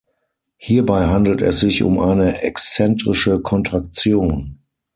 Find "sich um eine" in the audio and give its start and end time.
1.59-2.41